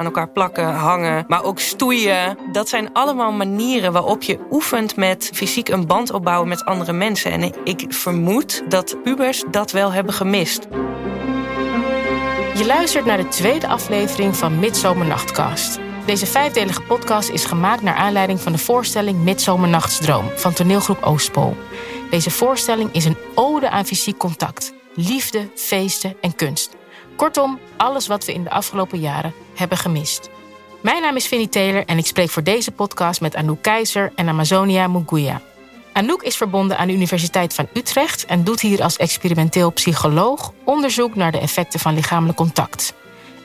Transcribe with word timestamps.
aan 0.00 0.06
elkaar 0.06 0.28
plakken, 0.28 0.74
hangen, 0.74 1.24
maar 1.28 1.44
ook 1.44 1.58
stoeien. 1.58 2.38
Dat 2.52 2.68
zijn 2.68 2.92
allemaal 2.92 3.32
manieren 3.32 3.92
waarop 3.92 4.22
je 4.22 4.38
oefent 4.50 4.96
met 4.96 5.30
fysiek 5.34 5.68
een 5.68 5.86
band 5.86 6.12
opbouwen 6.12 6.48
met 6.48 6.64
andere 6.64 6.92
mensen. 6.92 7.32
En 7.32 7.52
ik 7.64 7.84
vermoed 7.88 8.62
dat 8.68 8.96
pubers 9.02 9.44
dat 9.50 9.70
wel 9.70 9.92
hebben 9.92 10.14
gemist. 10.14 10.66
Je 12.54 12.64
luistert 12.66 13.04
naar 13.04 13.16
de 13.16 13.28
tweede 13.28 13.66
aflevering 13.66 14.36
van 14.36 14.58
Midzomernachtcast. 14.58 15.78
Deze 16.06 16.26
vijfdelige 16.26 16.82
podcast 16.82 17.28
is 17.28 17.44
gemaakt 17.44 17.82
naar 17.82 17.94
aanleiding 17.94 18.40
van 18.40 18.52
de 18.52 18.58
voorstelling 18.58 19.22
Midzomernachtsdroom 19.22 20.24
van 20.34 20.52
toneelgroep 20.52 21.02
Oostpool. 21.02 21.56
Deze 22.10 22.30
voorstelling 22.30 22.92
is 22.92 23.04
een 23.04 23.18
ode 23.34 23.70
aan 23.70 23.86
fysiek 23.86 24.16
contact, 24.16 24.72
liefde, 24.94 25.50
feesten 25.54 26.16
en 26.20 26.34
kunst. 26.34 26.79
Kortom, 27.20 27.58
alles 27.76 28.06
wat 28.06 28.24
we 28.24 28.32
in 28.32 28.44
de 28.44 28.50
afgelopen 28.50 29.00
jaren 29.00 29.34
hebben 29.54 29.78
gemist. 29.78 30.30
Mijn 30.82 31.02
naam 31.02 31.16
is 31.16 31.26
Vinnie 31.26 31.48
Taylor 31.48 31.84
en 31.86 31.98
ik 31.98 32.06
spreek 32.06 32.30
voor 32.30 32.42
deze 32.42 32.70
podcast 32.70 33.20
met 33.20 33.36
Anouk 33.36 33.62
Keizer 33.62 34.12
en 34.14 34.28
Amazonia 34.28 34.88
Muguia. 34.88 35.40
Anouk 35.92 36.22
is 36.22 36.36
verbonden 36.36 36.78
aan 36.78 36.86
de 36.86 36.92
Universiteit 36.92 37.54
van 37.54 37.68
Utrecht 37.74 38.26
en 38.26 38.44
doet 38.44 38.60
hier 38.60 38.82
als 38.82 38.96
experimenteel 38.96 39.72
psycholoog 39.72 40.52
onderzoek 40.64 41.14
naar 41.14 41.32
de 41.32 41.38
effecten 41.38 41.80
van 41.80 41.94
lichamelijk 41.94 42.36
contact. 42.36 42.94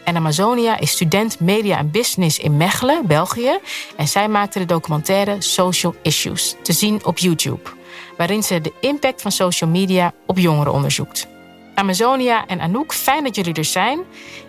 En 0.04 0.16
Amazonia 0.16 0.80
is 0.80 0.92
student 0.92 1.40
media 1.40 1.78
en 1.78 1.92
business 1.92 2.40
in 2.40 2.58
Mechelen, 2.58 3.08
België. 3.08 3.60
En 3.96 4.08
zij 4.08 4.28
maakte 4.28 4.60
de 4.60 4.66
documentaire 4.66 5.36
Social 5.42 5.96
Issues, 6.02 6.56
te 6.62 6.74
zien 6.74 7.06
op 7.06 7.18
YouTube, 7.18 7.70
waarin 8.18 8.44
ze 8.44 8.62
de 8.62 8.74
impact 8.80 9.22
van 9.22 9.32
social 9.32 9.70
media 9.70 10.14
op 10.26 10.38
jongeren 10.38 10.74
onderzoekt. 10.74 11.34
Amazonia 11.76 12.48
en 12.48 12.60
Anouk, 12.60 12.94
fijn 12.94 13.24
dat 13.24 13.36
jullie 13.36 13.54
er 13.54 13.66
zijn. 13.66 14.00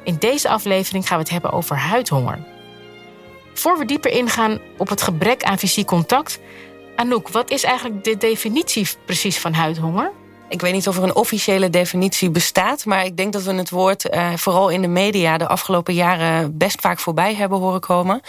In 0.05 0.16
deze 0.19 0.48
aflevering 0.48 1.07
gaan 1.07 1.16
we 1.16 1.23
het 1.23 1.33
hebben 1.33 1.52
over 1.52 1.77
huidhonger. 1.77 2.39
Voor 3.55 3.79
we 3.79 3.85
dieper 3.85 4.11
ingaan 4.11 4.61
op 4.77 4.89
het 4.89 5.02
gebrek 5.02 5.43
aan 5.43 5.59
fysiek 5.59 5.87
contact, 5.87 6.38
Anouk, 6.96 7.29
wat 7.29 7.51
is 7.51 7.63
eigenlijk 7.63 8.05
de 8.05 8.16
definitie 8.16 8.88
precies 9.05 9.38
van 9.38 9.52
huidhonger? 9.52 10.13
Ik 10.49 10.60
weet 10.60 10.73
niet 10.73 10.88
of 10.88 10.96
er 10.96 11.02
een 11.02 11.15
officiële 11.15 11.71
definitie 11.71 12.30
bestaat, 12.30 12.85
maar 12.85 13.05
ik 13.05 13.16
denk 13.16 13.33
dat 13.33 13.43
we 13.43 13.55
het 13.55 13.71
woord 13.71 14.15
uh, 14.15 14.33
vooral 14.37 14.68
in 14.68 14.83
de 14.83 14.88
media 14.88 15.38
de 15.38 15.49
afgelopen 15.49 15.95
jaren 15.95 16.59
best 16.59 16.80
vaak 16.80 16.99
voorbij 16.99 17.35
hebben 17.35 17.59
horen 17.59 17.80
komen. 17.80 18.21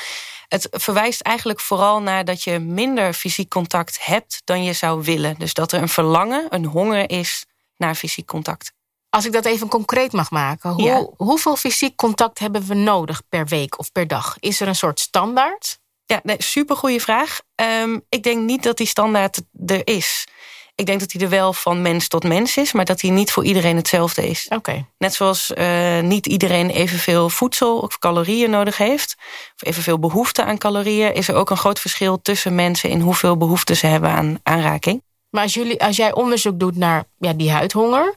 Het 0.47 0.67
verwijst 0.71 1.21
eigenlijk 1.21 1.59
vooral 1.59 2.01
naar 2.01 2.25
dat 2.25 2.43
je 2.43 2.59
minder 2.59 3.13
fysiek 3.13 3.49
contact 3.49 4.05
hebt 4.05 4.41
dan 4.43 4.63
je 4.63 4.73
zou 4.73 5.03
willen. 5.03 5.35
Dus 5.37 5.53
dat 5.53 5.71
er 5.71 5.81
een 5.81 5.89
verlangen, 5.89 6.45
een 6.49 6.65
honger 6.65 7.09
is 7.09 7.45
naar 7.77 7.95
fysiek 7.95 8.25
contact. 8.25 8.76
Als 9.09 9.25
ik 9.25 9.31
dat 9.31 9.45
even 9.45 9.67
concreet 9.67 10.11
mag 10.11 10.31
maken, 10.31 10.69
hoe, 10.69 11.13
hoeveel 11.17 11.55
fysiek 11.55 11.95
contact 11.95 12.39
hebben 12.39 12.67
we 12.67 12.73
nodig 12.73 13.21
per 13.29 13.45
week 13.45 13.79
of 13.79 13.91
per 13.91 14.07
dag? 14.07 14.35
Is 14.39 14.61
er 14.61 14.67
een 14.67 14.75
soort 14.75 14.99
standaard? 14.99 15.79
Ja, 16.05 16.19
nee, 16.23 16.35
super 16.39 16.75
goede 16.75 16.99
vraag. 16.99 17.39
Um, 17.55 18.05
ik 18.09 18.23
denk 18.23 18.41
niet 18.41 18.63
dat 18.63 18.77
die 18.77 18.87
standaard 18.87 19.41
er 19.65 19.87
is. 19.87 20.27
Ik 20.75 20.85
denk 20.85 20.99
dat 20.99 21.09
die 21.09 21.21
er 21.21 21.29
wel 21.29 21.53
van 21.53 21.81
mens 21.81 22.07
tot 22.07 22.23
mens 22.23 22.57
is, 22.57 22.71
maar 22.71 22.85
dat 22.85 22.99
die 22.99 23.11
niet 23.11 23.31
voor 23.31 23.45
iedereen 23.45 23.75
hetzelfde 23.75 24.27
is. 24.27 24.47
Oké. 24.49 24.85
Net 24.97 25.13
zoals 25.13 25.51
uh, 25.55 25.99
niet 25.99 26.25
iedereen 26.25 26.69
evenveel 26.69 27.29
voedsel 27.29 27.79
of 27.79 27.99
calorieën 27.99 28.49
nodig 28.49 28.77
heeft, 28.77 29.15
of 29.55 29.67
evenveel 29.67 29.99
behoefte 29.99 30.43
aan 30.43 30.57
calorieën, 30.57 31.13
is 31.13 31.27
er 31.27 31.35
ook 31.35 31.49
een 31.49 31.57
groot 31.57 31.79
verschil 31.79 32.21
tussen 32.21 32.55
mensen 32.55 32.89
in 32.89 32.99
hoeveel 32.99 33.37
behoefte 33.37 33.75
ze 33.75 33.87
hebben 33.87 34.09
aan 34.09 34.39
aanraking. 34.43 35.03
Maar 35.29 35.43
als, 35.43 35.53
jullie, 35.53 35.83
als 35.83 35.95
jij 35.95 36.13
onderzoek 36.13 36.59
doet 36.59 36.75
naar 36.75 37.03
ja, 37.17 37.33
die 37.33 37.51
huidhonger, 37.51 38.15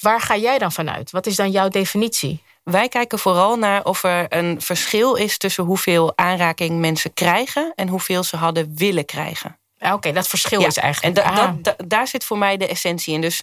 waar 0.00 0.20
ga 0.20 0.36
jij 0.36 0.58
dan 0.58 0.72
vanuit? 0.72 1.10
Wat 1.10 1.26
is 1.26 1.36
dan 1.36 1.50
jouw 1.50 1.68
definitie? 1.68 2.42
Wij 2.62 2.88
kijken 2.88 3.18
vooral 3.18 3.56
naar 3.56 3.84
of 3.84 4.02
er 4.02 4.26
een 4.28 4.60
verschil 4.60 5.14
is 5.14 5.38
tussen 5.38 5.64
hoeveel 5.64 6.12
aanraking 6.16 6.78
mensen 6.78 7.14
krijgen 7.14 7.72
en 7.74 7.88
hoeveel 7.88 8.22
ze 8.22 8.36
hadden 8.36 8.72
willen 8.76 9.04
krijgen. 9.04 9.58
Oké, 9.78 10.12
dat 10.12 10.28
verschil 10.28 10.66
is 10.66 10.76
eigenlijk. 10.76 11.18
En 11.18 11.24
ah. 11.24 11.52
daar 11.86 12.08
zit 12.08 12.24
voor 12.24 12.38
mij 12.38 12.56
de 12.56 12.66
essentie 12.66 13.14
in. 13.14 13.20
Dus 13.20 13.42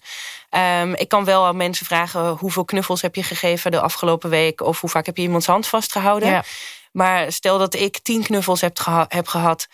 um, 0.81 0.93
ik 0.93 1.07
kan 1.07 1.25
wel 1.25 1.45
aan 1.45 1.57
mensen 1.57 1.85
vragen: 1.85 2.29
hoeveel 2.29 2.65
knuffels 2.65 3.01
heb 3.01 3.15
je 3.15 3.23
gegeven 3.23 3.71
de 3.71 3.79
afgelopen 3.79 4.29
week? 4.29 4.61
Of 4.61 4.81
hoe 4.81 4.89
vaak 4.89 5.05
heb 5.05 5.17
je 5.17 5.23
iemands 5.23 5.45
hand 5.45 5.67
vastgehouden? 5.67 6.29
Ja. 6.29 6.43
Maar 6.91 7.31
stel 7.31 7.57
dat 7.57 7.73
ik 7.73 7.99
tien 7.99 8.23
knuffels 8.23 8.61
heb, 8.61 8.79
geha 8.79 9.05
heb 9.07 9.27
gehad. 9.27 9.67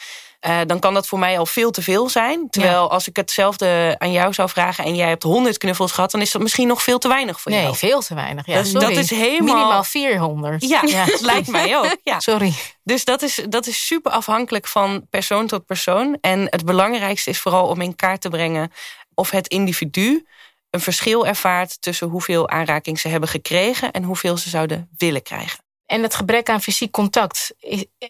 Uh, 0.48 0.60
dan 0.66 0.80
kan 0.80 0.94
dat 0.94 1.08
voor 1.08 1.20
mij 1.20 1.40
al 1.40 1.46
veel 1.46 1.72
te 1.72 1.82
veel 1.82 2.10
zijn. 2.10 2.50
Terwijl 2.50 2.92
als 2.92 3.08
ik 3.08 3.16
hetzelfde 3.16 3.96
aan 3.98 4.12
jou 4.12 4.34
zou 4.34 4.50
vragen 4.50 4.84
en 4.84 4.96
jij 4.96 5.08
hebt 5.08 5.24
100 5.24 5.58
knuffels 5.58 5.92
gehad, 5.92 6.12
dan 6.12 6.22
is 6.22 6.32
dat 6.32 6.42
misschien 6.42 6.68
nog 6.68 6.84
veel 6.84 7.00
te 7.00 7.08
weinig 7.08 7.42
voor 7.42 7.52
nee, 7.52 7.62
jou. 7.62 7.72
Nee, 7.72 7.90
veel 7.90 8.02
te 8.02 8.16
weinig. 8.16 8.46
Ja, 8.46 8.64
sorry. 8.64 8.88
Dat 8.88 9.04
is 9.04 9.10
helemaal. 9.10 9.56
Minimaal 9.56 9.84
400. 9.84 10.68
Ja, 10.68 10.82
ja. 10.86 11.06
dat 11.12 11.22
lijkt 11.22 11.48
mij 11.48 11.78
ook. 11.78 11.98
Ja. 12.04 12.20
Sorry. 12.20 12.54
Dus 12.84 13.06
dat 13.06 13.22
is, 13.22 13.42
dat 13.50 13.68
is 13.68 13.88
super 13.88 14.12
afhankelijk 14.12 14.68
van 14.68 15.08
persoon 15.10 15.48
tot 15.48 15.66
persoon. 15.66 16.18
En 16.22 16.48
het 16.50 16.66
belangrijkste 16.66 17.30
is 17.30 17.40
vooral 17.40 17.68
om 17.68 17.82
in 17.82 17.96
kaart 17.96 18.22
te 18.22 18.30
brengen 18.30 18.72
of 19.14 19.30
het 19.30 19.48
individu 19.48 20.26
een 20.70 20.80
verschil 20.80 21.28
ervaart 21.28 21.82
tussen 21.82 22.08
hoeveel 22.08 22.50
aanraking 22.50 23.00
ze 23.00 23.08
hebben 23.08 23.30
gekregen 23.30 23.92
en 23.92 24.04
hoeveel 24.04 24.38
ze 24.38 24.50
zouden 24.50 24.90
willen 24.98 25.24
krijgen. 25.24 25.63
En 25.94 26.04
het 26.04 26.16
gebrek 26.16 26.50
aan 26.50 26.62
fysiek 26.62 26.92
contact, 26.92 27.54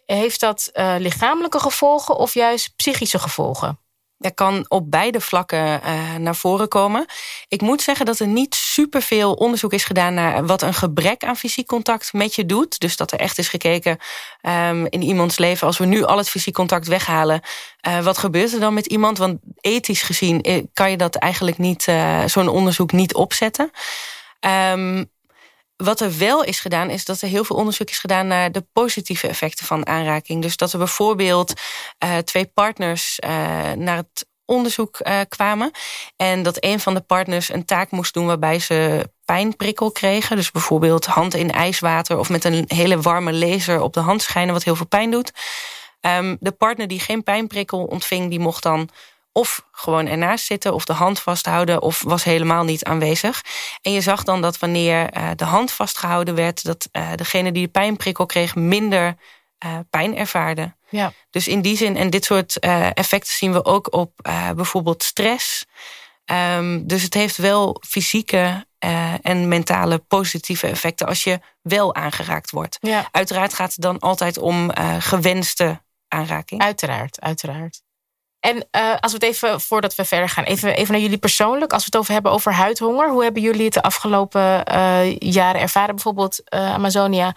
heeft 0.06 0.40
dat 0.40 0.70
uh, 0.74 0.96
lichamelijke 0.98 1.60
gevolgen 1.60 2.16
of 2.16 2.34
juist 2.34 2.74
psychische 2.76 3.20
gevolgen? 3.20 3.80
Dat 4.18 4.34
kan 4.34 4.66
op 4.68 4.92
beide 4.92 5.22
vlakken 5.22 5.82
uh, 5.86 6.16
naar 6.16 6.36
voren 6.36 6.68
komen. 6.68 7.06
Ik 7.48 7.62
moet 7.62 7.82
zeggen 7.82 8.06
dat 8.06 8.20
er 8.20 8.28
niet 8.28 8.56
superveel 8.56 9.34
onderzoek 9.34 9.74
is 9.74 9.84
gedaan 9.84 10.14
naar 10.14 10.46
wat 10.46 10.62
een 10.62 10.74
gebrek 10.74 11.24
aan 11.24 11.36
fysiek 11.36 11.68
contact 11.68 12.14
met 12.14 12.36
je 12.36 12.46
doet. 12.46 12.80
Dus 12.80 12.98
dat 12.98 13.12
er 13.12 13.20
echt 13.20 13.38
is 13.38 13.48
gekeken 13.48 13.98
um, 14.42 14.86
in 14.90 15.02
iemands 15.02 15.38
leven, 15.38 15.68
als 15.68 15.78
we 15.78 15.86
nu 15.86 16.04
al 16.04 16.18
het 16.18 16.30
fysiek 16.30 16.54
contact 16.54 16.88
weghalen, 16.88 17.42
uh, 17.88 18.00
wat 18.00 18.18
gebeurt 18.18 18.54
er 18.54 18.60
dan 18.60 18.74
met 18.74 18.86
iemand? 18.86 19.18
Want 19.18 19.40
ethisch 19.62 20.02
gezien 20.02 20.70
kan 20.74 20.92
je 20.92 20.98
dat 20.98 21.16
eigenlijk 21.16 21.58
niet, 21.58 21.88
zo'n 22.26 22.48
onderzoek 22.48 22.92
niet 22.92 23.14
opzetten. 23.14 23.72
Um, 24.72 25.12
wat 25.84 26.00
er 26.00 26.18
wel 26.18 26.44
is 26.44 26.60
gedaan, 26.60 26.90
is 26.90 27.06
dat 27.06 27.22
er 27.22 27.28
heel 27.28 27.44
veel 27.44 27.56
onderzoek 27.56 27.90
is 27.90 28.00
gedaan 28.00 28.28
naar 28.28 28.52
de 28.52 28.66
positieve 28.74 29.28
effecten 29.28 29.66
van 29.66 29.88
aanraking. 29.88 30.42
Dus 30.42 30.58
dat 30.58 30.72
er 30.72 30.78
bijvoorbeeld 30.78 31.54
uh, 32.04 32.18
twee 32.18 32.46
partners 32.46 33.20
uh, 33.24 33.30
naar 33.72 33.98
het 33.98 34.26
onderzoek 34.46 35.00
uh, 35.04 35.20
kwamen. 35.30 35.72
En 36.16 36.44
dat 36.44 36.58
een 36.60 36.80
van 36.80 36.94
de 36.94 37.02
partners 37.02 37.50
een 37.50 37.66
taak 37.66 37.92
moest 37.92 38.14
doen 38.14 38.26
waarbij 38.26 38.60
ze 38.60 39.10
pijnprikkel 39.26 39.92
kregen. 39.92 40.36
Dus 40.36 40.52
bijvoorbeeld 40.52 41.06
hand 41.06 41.34
in 41.34 41.52
ijswater 41.52 42.20
of 42.20 42.30
met 42.30 42.44
een 42.44 42.66
hele 42.68 43.02
warme 43.02 43.34
laser 43.34 43.82
op 43.82 43.94
de 43.94 44.00
hand 44.00 44.22
schijnen, 44.22 44.54
wat 44.54 44.64
heel 44.64 44.76
veel 44.76 44.88
pijn 44.88 45.12
doet. 45.12 45.32
Um, 46.02 46.38
de 46.40 46.52
partner 46.52 46.88
die 46.88 47.00
geen 47.00 47.24
pijnprikkel 47.24 47.84
ontving, 47.84 48.30
die 48.30 48.40
mocht 48.40 48.64
dan 48.64 48.90
of 49.34 49.68
gewoon 49.72 50.08
ernaast 50.08 50.46
zitten 50.46 50.74
of 50.74 50.86
de 50.86 50.94
hand 50.94 51.20
vasthouden 51.20 51.82
of 51.82 52.02
was 52.02 52.24
helemaal 52.24 52.64
niet 52.64 52.84
aanwezig. 52.84 53.42
En 53.82 53.92
je 53.92 54.02
zag 54.02 54.24
dan 54.24 54.42
dat 54.42 54.60
wanneer 54.60 55.18
uh, 55.18 55.30
de 55.36 55.46
hand 55.46 55.72
vastgehouden 55.72 56.36
werd, 56.36 56.64
dat 56.64 56.90
uh, 56.92 57.10
degene 57.16 57.52
die 57.52 57.66
de 57.66 57.72
pijnprikkel 57.72 58.26
kreeg 58.26 58.56
minder 58.56 59.16
uh, 59.66 59.80
pijn 59.90 60.18
ervaarde. 60.18 60.76
Ja. 60.90 61.14
Dus 61.30 61.48
in 61.48 61.62
die 61.62 61.78
zin, 61.78 61.98
en 61.98 62.10
dit 62.10 62.26
soort 62.26 62.60
effecten 62.94 63.34
zien 63.34 63.54
we 63.54 63.66
ook 63.66 63.94
op 63.94 64.12
bijvoorbeeld 64.56 65.04
stress. 65.04 65.66
Um, 66.26 66.88
dus 66.88 67.04
het 67.04 67.14
heeft 67.14 67.38
wel 67.38 67.82
fysieke 67.88 68.66
en 69.22 69.48
mentale 69.48 69.98
positieve 69.98 70.68
effecten 70.68 71.08
als 71.08 71.24
je 71.24 71.40
wel 71.62 71.96
aangeraakt 71.96 72.52
wordt. 72.52 72.78
Ja. 72.82 73.08
Uiteraard 73.12 73.54
gaat 73.54 73.74
het 73.74 73.82
dan 73.82 74.00
altijd 74.00 74.38
om 74.38 74.72
gewenste 75.00 75.82
aanraking. 76.08 76.62
Uiteraard, 76.62 77.22
uiteraard. 77.22 77.82
En 78.44 78.56
uh, 78.56 78.96
als 79.00 79.12
we 79.12 79.18
het 79.18 79.24
even, 79.24 79.62
voordat 79.62 79.96
we 79.96 80.06
verder 80.06 80.30
gaan, 80.30 80.44
even, 80.44 80.76
even 80.76 80.92
naar 80.92 81.02
jullie 81.02 81.18
persoonlijk. 81.18 81.74
Als 81.74 81.82
we 81.82 81.90
het 81.92 81.98
over 82.00 82.14
hebben 82.14 82.32
over 82.32 82.54
huidhonger. 82.54 83.10
Hoe 83.10 83.24
hebben 83.24 83.42
jullie 83.42 83.64
het 83.66 83.74
de 83.74 83.82
afgelopen 83.82 84.64
uh, 84.74 85.18
jaren 85.18 85.62
ervaren? 85.62 85.96
Bijvoorbeeld 85.96 86.42
uh, 86.54 86.74
Amazonia. 86.74 87.36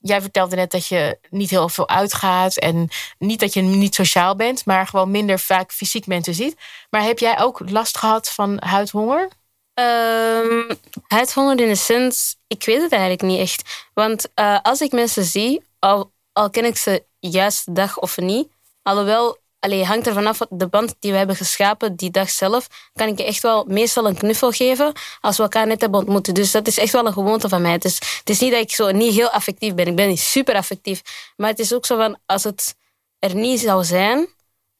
Jij 0.00 0.20
vertelde 0.20 0.56
net 0.56 0.70
dat 0.70 0.86
je 0.86 1.18
niet 1.30 1.50
heel 1.50 1.68
veel 1.68 1.88
uitgaat. 1.88 2.56
En 2.56 2.88
niet 3.18 3.40
dat 3.40 3.52
je 3.52 3.60
niet 3.60 3.94
sociaal 3.94 4.36
bent. 4.36 4.64
Maar 4.64 4.86
gewoon 4.86 5.10
minder 5.10 5.38
vaak 5.38 5.72
fysiek 5.72 6.06
mensen 6.06 6.34
ziet. 6.34 6.56
Maar 6.90 7.02
heb 7.02 7.18
jij 7.18 7.40
ook 7.40 7.70
last 7.70 7.98
gehad 7.98 8.30
van 8.30 8.56
huidhonger? 8.64 9.30
Um, 9.74 10.66
huidhonger 11.06 11.60
in 11.60 11.68
de 11.68 11.74
sens, 11.74 12.36
ik 12.46 12.64
weet 12.64 12.82
het 12.82 12.92
eigenlijk 12.92 13.22
niet 13.22 13.40
echt. 13.40 13.86
Want 13.94 14.28
als 14.62 14.80
ik 14.80 14.92
mensen 14.92 15.24
zie, 15.24 15.64
al, 15.78 16.12
al 16.32 16.50
ken 16.50 16.64
ik 16.64 16.76
ze 16.76 17.04
juist 17.18 17.74
dag 17.74 17.98
of 17.98 18.16
niet. 18.16 18.48
Alhoewel 18.82 19.44
Allee, 19.66 19.84
hangt 19.84 20.06
er 20.06 20.12
vanaf 20.12 20.38
de 20.48 20.68
band 20.68 20.94
die 20.98 21.10
we 21.12 21.18
hebben 21.18 21.36
geschapen 21.36 21.96
die 21.96 22.10
dag 22.10 22.30
zelf. 22.30 22.66
Kan 22.94 23.08
ik 23.08 23.18
je 23.18 23.24
echt 23.24 23.42
wel 23.42 23.64
meestal 23.68 24.06
een 24.06 24.16
knuffel 24.16 24.50
geven 24.50 24.92
als 25.20 25.36
we 25.36 25.42
elkaar 25.42 25.66
net 25.66 25.80
hebben 25.80 26.00
ontmoet. 26.00 26.34
Dus 26.34 26.50
dat 26.50 26.66
is 26.66 26.78
echt 26.78 26.92
wel 26.92 27.06
een 27.06 27.12
gewoonte 27.12 27.48
van 27.48 27.62
mij. 27.62 27.78
Dus 27.78 27.94
het 27.94 28.30
is 28.30 28.40
niet 28.40 28.50
dat 28.50 28.60
ik 28.60 28.70
zo 28.70 28.90
niet 28.90 29.14
heel 29.14 29.30
affectief 29.30 29.74
ben. 29.74 29.86
Ik 29.86 29.96
ben 29.96 30.08
niet 30.08 30.20
super 30.20 30.54
affectief. 30.54 31.02
Maar 31.36 31.48
het 31.48 31.58
is 31.58 31.74
ook 31.74 31.86
zo 31.86 31.96
van 31.96 32.18
als 32.26 32.44
het 32.44 32.74
er 33.18 33.34
niet 33.34 33.60
zou 33.60 33.84
zijn, 33.84 34.28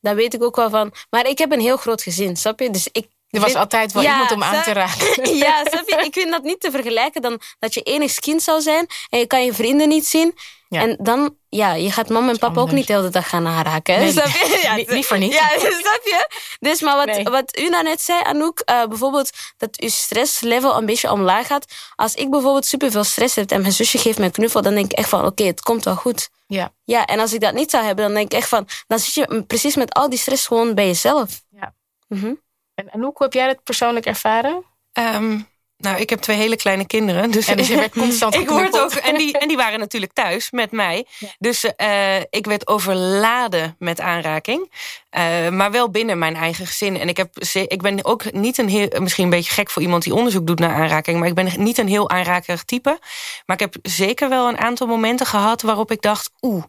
dan 0.01 0.15
weet 0.15 0.35
ik 0.35 0.43
ook 0.43 0.57
wel 0.57 0.71
van. 0.71 0.93
Maar 1.11 1.29
ik 1.29 1.39
heb 1.39 1.53
een 1.53 1.61
heel 1.61 1.77
groot 1.77 2.03
gezin, 2.03 2.37
snap 2.37 2.61
je? 2.61 2.71
Dus 2.71 2.89
ik 2.93 3.07
er 3.31 3.41
was 3.41 3.55
altijd 3.55 3.93
wel 3.93 4.03
iemand 4.03 4.33
om 4.33 4.43
aan 4.43 4.63
te 4.63 4.73
raken. 4.73 5.35
Ja, 5.37 5.65
snap 5.65 5.89
je? 5.89 6.05
Ik 6.05 6.13
vind 6.13 6.31
dat 6.31 6.43
niet 6.43 6.61
te 6.61 6.71
vergelijken 6.71 7.23
dan 7.23 7.41
dat 7.59 7.75
je 7.75 7.83
enig 7.83 8.15
kind 8.15 8.43
zou 8.43 8.61
zijn 8.61 8.87
en 9.09 9.19
je 9.19 9.27
kan 9.27 9.45
je 9.45 9.53
vrienden 9.53 9.89
niet 9.89 10.07
zien. 10.07 10.35
Ja. 10.69 10.81
En 10.81 10.97
dan, 11.01 11.37
ja, 11.49 11.75
je 11.75 11.91
gaat 11.91 12.09
mama 12.09 12.31
en 12.31 12.39
papa 12.39 12.61
ook 12.61 12.71
niet 12.71 12.87
de 12.87 12.93
hele 12.93 13.09
dag 13.09 13.29
gaan 13.29 13.47
aanraken. 13.47 13.99
Nee, 13.99 14.11
snap 14.13 14.27
je? 14.27 14.61
Ja, 14.63 14.93
liever 14.95 15.19
niet. 15.19 15.33
Ja, 15.33 15.49
snap 15.83 16.01
je? 16.05 16.29
Dus, 16.61 16.81
maar 16.81 17.07
wat, 17.07 17.23
wat 17.23 17.59
u 17.59 17.69
nou 17.69 17.83
net 17.83 18.01
zei, 18.03 18.23
Anouk, 18.23 18.63
uh, 18.71 18.87
bijvoorbeeld 18.87 19.31
dat 19.57 19.81
uw 19.81 19.89
stresslevel 19.89 20.77
een 20.77 20.87
beetje 20.87 21.13
omlaag 21.13 21.47
gaat. 21.47 21.65
Als 21.97 22.15
ik 22.15 22.31
bijvoorbeeld 22.31 22.67
superveel 22.67 23.05
stress 23.05 23.35
heb 23.35 23.51
en 23.51 23.61
mijn 23.61 23.73
zusje 23.73 23.99
geeft 23.99 24.19
me 24.19 24.25
een 24.25 24.31
knuffel, 24.31 24.63
dan 24.63 24.75
denk 24.75 24.93
ik 24.93 24.99
echt 24.99 25.09
van, 25.09 25.25
oké, 25.25 25.45
het 25.45 25.61
komt 25.61 25.85
wel 25.85 25.97
goed. 25.97 26.31
Ja. 26.47 26.73
Ja, 26.85 27.05
en 27.05 27.21
als 27.21 27.33
ik 27.33 27.41
dat 27.41 27.55
niet 27.55 27.71
zou 27.71 27.85
hebben, 27.85 28.05
dan 28.05 28.15
denk 28.15 28.33
ik 28.33 28.39
echt 28.39 28.49
van, 28.49 28.69
dan 28.87 28.99
zit 28.99 29.15
je 29.15 29.45
precies 29.47 29.77
met 29.77 29.95
al 29.95 30.09
die 30.11 30.19
stress 30.19 30.47
gewoon 30.47 30.75
bij 30.75 30.87
jezelf. 30.87 31.43
Ja. 31.51 31.75
Mm 32.09 32.41
En 32.75 32.93
Anouk, 32.93 33.17
hoe 33.17 33.27
heb 33.27 33.33
jij 33.35 33.47
dat 33.47 33.63
persoonlijk 33.63 34.07
ervaren? 34.07 34.65
Um, 34.93 35.49
nou, 35.79 36.01
ik 36.01 36.11
heb 36.11 36.21
twee 36.21 36.37
hele 36.37 36.57
kleine 36.57 36.87
kinderen. 36.87 37.31
Dus, 37.31 37.47
dus 37.47 37.69
je 37.69 37.77
werd 37.77 37.93
constant 38.03 38.35
ik 38.35 38.49
word 38.49 38.81
ook 38.81 38.93
En 38.93 39.19
die, 39.19 39.39
en 39.39 39.49
die 39.49 39.57
waren 39.57 39.79
natuurlijk 39.79 40.13
thuis 40.13 40.51
met 40.51 40.71
mij. 40.71 41.07
Dus 41.39 41.65
uh, 41.65 42.21
ik 42.21 42.47
werd 42.47 42.67
overladen 42.67 43.77
met 43.79 44.01
aanraking. 44.01 44.73
Uh, 45.11 45.49
maar 45.49 45.71
wel 45.71 45.91
binnen 45.91 46.19
mijn 46.19 46.37
eigen 46.37 46.67
gezin. 46.67 46.99
En 46.99 47.09
ik, 47.09 47.17
heb, 47.17 47.39
ik 47.53 47.83
ben 47.83 48.05
ook 48.05 48.33
niet 48.33 48.59
een 48.59 48.69
heel... 48.69 48.89
Misschien 49.01 49.25
een 49.25 49.31
beetje 49.31 49.53
gek 49.53 49.71
voor 49.71 49.83
iemand 49.83 50.03
die 50.03 50.15
onderzoek 50.15 50.47
doet 50.47 50.59
naar 50.59 50.75
aanraking. 50.75 51.19
Maar 51.19 51.29
ik 51.29 51.35
ben 51.35 51.53
niet 51.57 51.79
een 51.79 51.89
heel 51.89 52.11
aanrakerig 52.11 52.65
type. 52.65 52.99
Maar 53.47 53.61
ik 53.61 53.73
heb 53.73 53.77
zeker 53.83 54.29
wel 54.29 54.49
een 54.49 54.59
aantal 54.59 54.87
momenten 54.87 55.27
gehad... 55.27 55.63
waarop 55.63 55.91
ik 55.91 56.03
dacht, 56.03 56.31
oeh, 56.41 56.65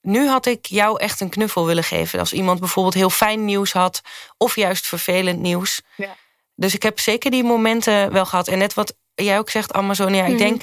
nu 0.00 0.28
had 0.28 0.46
ik 0.46 0.66
jou 0.66 1.00
echt 1.00 1.20
een 1.20 1.30
knuffel 1.30 1.66
willen 1.66 1.84
geven. 1.84 2.18
Als 2.18 2.32
iemand 2.32 2.60
bijvoorbeeld 2.60 2.94
heel 2.94 3.10
fijn 3.10 3.44
nieuws 3.44 3.72
had... 3.72 4.00
of 4.36 4.56
juist 4.56 4.86
vervelend 4.86 5.40
nieuws... 5.40 5.80
Ja. 5.96 6.16
Dus 6.60 6.74
ik 6.74 6.82
heb 6.82 6.98
zeker 6.98 7.30
die 7.30 7.44
momenten 7.44 8.12
wel 8.12 8.26
gehad. 8.26 8.48
En 8.48 8.58
net 8.58 8.74
wat 8.74 8.94
jij 9.14 9.38
ook 9.38 9.50
zegt, 9.50 9.72
Amazonia, 9.72 10.24
ik 10.24 10.28
mhm. 10.28 10.38
denk 10.38 10.62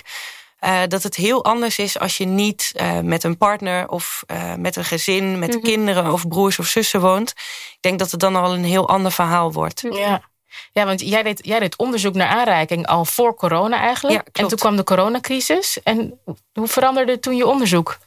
uh, 0.62 0.82
dat 0.88 1.04
het 1.04 1.16
heel 1.16 1.44
anders 1.44 1.80
is 1.80 2.00
als 2.00 2.18
je 2.18 2.26
niet 2.26 2.72
uh, 2.76 3.00
met 3.00 3.24
een 3.24 3.38
partner 3.38 3.90
of 3.90 4.24
uh, 4.32 4.54
met 4.54 4.76
een 4.76 4.86
gezin, 4.86 5.40
met 5.40 5.54
mm 5.54 5.62
kinderen 5.62 6.14
of 6.14 6.28
broers 6.28 6.60
of 6.60 6.66
zussen 6.66 7.02
woont. 7.02 7.30
Ik 7.30 7.78
denk 7.80 8.00
dat 8.00 8.12
het 8.12 8.20
dan 8.20 8.36
al 8.36 8.54
een 8.54 8.64
heel 8.64 8.90
ander 8.90 9.12
verhaal 9.12 9.52
wordt. 9.52 9.82
Ja. 9.90 10.22
Ja, 10.72 10.86
want 10.86 11.02
jij 11.02 11.24
deed, 11.24 11.40
jij 11.46 11.60
deed 11.60 11.78
onderzoek 11.78 12.14
naar 12.14 12.28
aanreiking 12.28 12.88
al 12.88 13.06
voor 13.06 13.36
corona 13.36 13.80
eigenlijk. 13.80 14.30
Ja, 14.34 14.42
en 14.42 14.48
toen 14.48 14.58
kwam 14.58 14.76
de 14.76 14.84
coronacrisis. 14.84 15.80
En 15.84 16.20
hoe 16.54 16.68
veranderde 16.68 17.20
toen 17.20 17.36
je 17.36 17.48
onderzoek? 17.48 17.98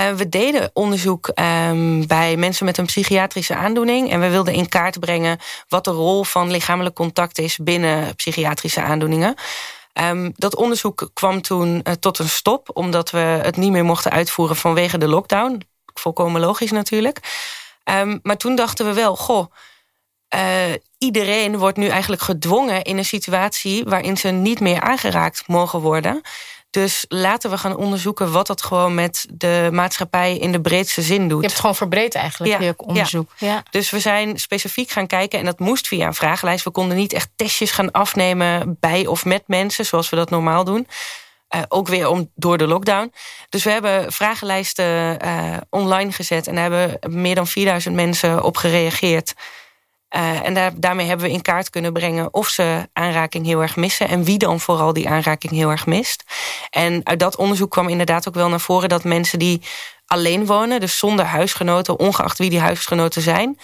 Uh, 0.00 0.12
we 0.12 0.28
deden 0.28 0.70
onderzoek 0.72 1.30
um, 1.34 2.06
bij 2.06 2.36
mensen 2.36 2.64
met 2.64 2.78
een 2.78 2.86
psychiatrische 2.86 3.54
aandoening. 3.54 4.10
En 4.10 4.20
we 4.20 4.28
wilden 4.28 4.54
in 4.54 4.68
kaart 4.68 5.00
brengen 5.00 5.38
wat 5.68 5.84
de 5.84 5.90
rol 5.90 6.24
van 6.24 6.50
lichamelijk 6.50 6.94
contact 6.94 7.38
is 7.38 7.56
binnen 7.56 8.14
psychiatrische 8.14 8.80
aandoeningen. 8.80 9.34
Um, 9.94 10.32
dat 10.36 10.56
onderzoek 10.56 11.10
kwam 11.12 11.42
toen 11.42 11.80
uh, 11.84 11.92
tot 11.94 12.18
een 12.18 12.28
stop, 12.28 12.70
omdat 12.72 13.10
we 13.10 13.18
het 13.18 13.56
niet 13.56 13.70
meer 13.70 13.84
mochten 13.84 14.10
uitvoeren 14.10 14.56
vanwege 14.56 14.98
de 14.98 15.08
lockdown. 15.08 15.62
Volkomen 15.94 16.40
logisch 16.40 16.70
natuurlijk. 16.70 17.18
Um, 17.84 18.20
maar 18.22 18.36
toen 18.36 18.54
dachten 18.54 18.86
we 18.86 18.92
wel, 18.92 19.16
goh, 19.16 19.46
uh, 20.34 20.74
iedereen 20.98 21.58
wordt 21.58 21.78
nu 21.78 21.86
eigenlijk 21.86 22.22
gedwongen 22.22 22.82
in 22.82 22.98
een 22.98 23.04
situatie 23.04 23.84
waarin 23.84 24.16
ze 24.16 24.28
niet 24.28 24.60
meer 24.60 24.80
aangeraakt 24.80 25.42
mogen 25.46 25.80
worden. 25.80 26.20
Dus 26.70 27.04
laten 27.08 27.50
we 27.50 27.58
gaan 27.58 27.76
onderzoeken 27.76 28.32
wat 28.32 28.46
dat 28.46 28.62
gewoon 28.62 28.94
met 28.94 29.26
de 29.32 29.68
maatschappij 29.72 30.36
in 30.36 30.52
de 30.52 30.60
breedste 30.60 31.02
zin 31.02 31.20
doet. 31.20 31.28
Je 31.28 31.34
hebt 31.34 31.50
het 31.50 31.60
gewoon 31.60 31.76
verbreed 31.76 32.14
eigenlijk, 32.14 32.60
je 32.60 32.74
onderzoek. 32.76 33.30
Ja. 33.38 33.62
Dus 33.70 33.90
we 33.90 34.00
zijn 34.00 34.38
specifiek 34.38 34.90
gaan 34.90 35.06
kijken 35.06 35.38
en 35.38 35.44
dat 35.44 35.58
moest 35.58 35.88
via 35.88 36.06
een 36.06 36.14
vragenlijst. 36.14 36.64
We 36.64 36.70
konden 36.70 36.96
niet 36.96 37.12
echt 37.12 37.30
testjes 37.36 37.70
gaan 37.70 37.90
afnemen 37.90 38.76
bij 38.80 39.06
of 39.06 39.24
met 39.24 39.42
mensen 39.46 39.86
zoals 39.86 40.10
we 40.10 40.16
dat 40.16 40.30
normaal 40.30 40.64
doen. 40.64 40.86
Uh, 41.56 41.62
ook 41.68 41.88
weer 41.88 42.08
om, 42.08 42.30
door 42.34 42.58
de 42.58 42.66
lockdown. 42.66 43.12
Dus 43.48 43.64
we 43.64 43.70
hebben 43.70 44.12
vragenlijsten 44.12 45.26
uh, 45.26 45.56
online 45.70 46.12
gezet 46.12 46.46
en 46.46 46.54
daar 46.54 46.70
hebben 46.70 47.20
meer 47.20 47.34
dan 47.34 47.46
4000 47.46 47.94
mensen 47.94 48.42
op 48.42 48.56
gereageerd. 48.56 49.34
Uh, 50.16 50.46
en 50.46 50.54
daar, 50.54 50.72
daarmee 50.76 51.06
hebben 51.06 51.26
we 51.26 51.32
in 51.32 51.42
kaart 51.42 51.70
kunnen 51.70 51.92
brengen 51.92 52.34
of 52.34 52.48
ze 52.48 52.88
aanraking 52.92 53.46
heel 53.46 53.60
erg 53.60 53.76
missen 53.76 54.08
en 54.08 54.24
wie 54.24 54.38
dan 54.38 54.60
vooral 54.60 54.92
die 54.92 55.08
aanraking 55.08 55.52
heel 55.52 55.70
erg 55.70 55.86
mist. 55.86 56.24
En 56.70 57.00
uit 57.06 57.20
dat 57.20 57.36
onderzoek 57.36 57.70
kwam 57.70 57.88
inderdaad 57.88 58.28
ook 58.28 58.34
wel 58.34 58.48
naar 58.48 58.60
voren 58.60 58.88
dat 58.88 59.04
mensen 59.04 59.38
die 59.38 59.62
alleen 60.06 60.46
wonen, 60.46 60.80
dus 60.80 60.98
zonder 60.98 61.24
huisgenoten, 61.24 61.98
ongeacht 61.98 62.38
wie 62.38 62.50
die 62.50 62.60
huisgenoten 62.60 63.22
zijn, 63.22 63.58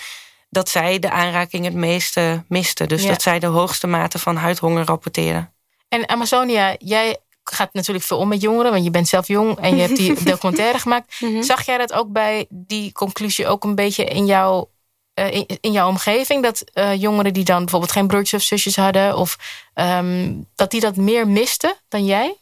dat 0.50 0.68
zij 0.68 0.98
de 0.98 1.10
aanraking 1.10 1.64
het 1.64 1.74
meeste 1.74 2.44
misten. 2.48 2.88
Dus 2.88 3.06
dat 3.06 3.22
zij 3.22 3.38
de 3.38 3.46
hoogste 3.46 3.86
mate 3.86 4.18
van 4.18 4.36
huidhonger 4.36 4.84
rapporteren. 4.84 5.52
En 5.88 6.08
Amazonia, 6.08 6.74
jij 6.78 7.16
gaat 7.44 7.72
natuurlijk 7.72 8.06
veel 8.06 8.18
om 8.18 8.28
met 8.28 8.40
jongeren, 8.40 8.72
want 8.72 8.84
je 8.84 8.90
bent 8.90 9.08
zelf 9.08 9.28
jong 9.28 9.58
en 9.58 9.76
je 9.76 9.82
hebt 9.82 9.96
die 9.96 10.22
documentaire 10.32 10.78
gemaakt. 10.78 11.20
Mhm. 11.20 11.42
Zag 11.42 11.66
jij 11.66 11.78
dat 11.78 11.92
ook 11.92 12.12
bij 12.12 12.46
die 12.48 12.92
conclusie 12.92 13.46
ook 13.46 13.64
een 13.64 13.74
beetje 13.74 14.04
in 14.04 14.26
jouw 14.26 14.70
uh, 15.18 15.32
in, 15.32 15.46
in, 15.60 15.72
jouw 15.72 15.88
omgeving 15.88 16.42
dat 16.42 16.64
uh, 16.74 16.94
jongeren 16.94 17.32
die 17.32 17.44
dan 17.44 17.58
bijvoorbeeld 17.58 17.92
geen 17.92 18.06
broertjes 18.06 18.40
of 18.40 18.46
zusjes 18.46 18.76
hadden, 18.76 19.16
of 19.16 19.36
um, 19.74 20.46
dat 20.54 20.70
die 20.70 20.80
dat 20.80 20.96
meer 20.96 21.28
misten 21.28 21.74
dan 21.88 22.04
jij? 22.04 22.36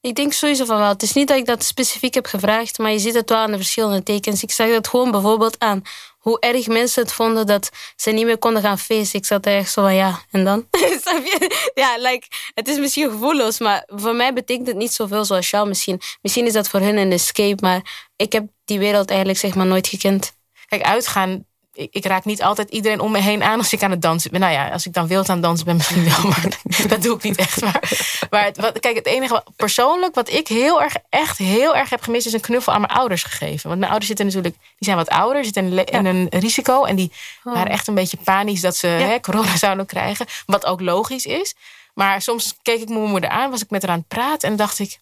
Ik 0.00 0.14
denk 0.14 0.32
sowieso 0.32 0.64
van 0.64 0.78
wel. 0.78 0.88
Het 0.88 1.02
is 1.02 1.12
niet 1.12 1.28
dat 1.28 1.36
ik 1.36 1.46
dat 1.46 1.64
specifiek 1.64 2.14
heb 2.14 2.26
gevraagd, 2.26 2.78
maar 2.78 2.90
je 2.90 2.98
ziet 2.98 3.14
het 3.14 3.30
wel 3.30 3.38
aan 3.38 3.50
de 3.50 3.56
verschillende 3.56 4.02
tekens. 4.02 4.42
Ik 4.42 4.50
zag 4.50 4.68
dat 4.68 4.88
gewoon 4.88 5.10
bijvoorbeeld 5.10 5.58
aan 5.58 5.82
hoe 6.18 6.40
erg 6.40 6.66
mensen 6.66 7.02
het 7.02 7.12
vonden 7.12 7.46
dat 7.46 7.70
ze 7.96 8.10
niet 8.10 8.24
meer 8.24 8.38
konden 8.38 8.62
gaan 8.62 8.78
feesten. 8.78 9.18
Ik 9.18 9.26
zat 9.26 9.46
er 9.46 9.56
echt 9.56 9.72
zo 9.72 9.82
van 9.82 9.94
ja, 9.94 10.22
en 10.30 10.44
dan? 10.44 10.68
ja, 11.74 11.96
like, 11.98 12.26
het 12.54 12.68
is 12.68 12.78
misschien 12.78 13.10
gevoelloos, 13.10 13.58
maar 13.58 13.82
voor 13.86 14.14
mij 14.14 14.32
betekent 14.32 14.66
het 14.66 14.76
niet 14.76 14.92
zoveel 14.92 15.24
zoals 15.24 15.50
jou 15.50 15.68
misschien. 15.68 16.00
Misschien 16.22 16.46
is 16.46 16.52
dat 16.52 16.68
voor 16.68 16.80
hun 16.80 16.96
een 16.96 17.12
escape, 17.12 17.62
maar 17.64 18.10
ik 18.16 18.32
heb 18.32 18.46
die 18.64 18.78
wereld 18.78 19.08
eigenlijk 19.08 19.38
zeg 19.38 19.54
maar 19.54 19.66
nooit 19.66 19.86
gekend. 19.86 20.36
Kijk, 20.66 20.82
uitgaan 20.82 21.44
ik, 21.78 21.88
ik, 21.90 22.04
raak 22.04 22.24
niet 22.24 22.42
altijd 22.42 22.70
iedereen 22.70 23.00
om 23.00 23.12
me 23.12 23.18
heen 23.18 23.42
aan 23.42 23.58
als 23.58 23.72
ik 23.72 23.82
aan 23.82 23.90
het 23.90 24.02
dansen 24.02 24.30
ben. 24.30 24.40
Nou 24.40 24.52
ja, 24.52 24.68
als 24.68 24.86
ik 24.86 24.92
dan 24.92 25.06
wild 25.06 25.28
aan 25.28 25.36
het 25.36 25.44
dansen 25.44 25.66
ben, 25.66 25.76
misschien 25.80 26.04
wel, 26.04 26.22
maar 26.22 26.60
dat 26.92 27.02
doe 27.02 27.16
ik 27.16 27.22
niet 27.22 27.36
echt. 27.36 27.60
Maar, 27.60 27.82
maar 28.30 28.52
wat, 28.54 28.80
kijk, 28.80 28.96
het 28.96 29.06
enige 29.06 29.44
persoonlijk 29.56 30.14
wat 30.14 30.30
ik 30.30 30.48
heel 30.48 30.82
erg, 30.82 30.94
echt 31.08 31.38
heel 31.38 31.76
erg 31.76 31.90
heb 31.90 32.02
gemist, 32.02 32.26
is 32.26 32.32
een 32.32 32.40
knuffel 32.40 32.72
aan 32.72 32.80
mijn 32.80 32.92
ouders 32.92 33.22
gegeven. 33.22 33.68
Want 33.68 33.78
mijn 33.78 33.90
ouders 33.90 34.06
zitten 34.06 34.26
natuurlijk, 34.26 34.54
die 34.54 34.74
zijn 34.78 34.96
wat 34.96 35.08
ouder, 35.08 35.44
zitten 35.44 35.86
in, 35.86 36.06
een 36.06 36.28
risico. 36.30 36.84
En 36.84 36.96
die 36.96 37.12
oh. 37.44 37.54
waren 37.54 37.72
echt 37.72 37.86
een 37.86 37.94
beetje 37.94 38.18
panisch 38.24 38.60
dat 38.60 38.76
ze 38.76 38.86
hè, 38.86 39.20
corona 39.20 39.56
zouden 39.56 39.86
krijgen. 39.86 40.26
Wat 40.46 40.66
ook 40.66 40.80
logisch 40.80 41.26
is. 41.26 41.54
Maar 41.94 42.22
soms 42.22 42.56
keek 42.62 42.80
ik 42.80 42.88
mijn 42.88 43.00
moeder 43.00 43.30
aan, 43.30 43.50
was 43.50 43.62
ik 43.62 43.70
met 43.70 43.82
haar 43.82 43.90
aan 43.90 43.98
het 43.98 44.08
praten 44.08 44.48
en 44.48 44.56
dacht 44.56 44.78
ik 44.78 44.98